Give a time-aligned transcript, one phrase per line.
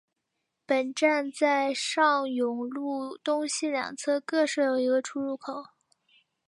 [0.65, 5.63] 本站在上永路东西两侧各设一个出入口。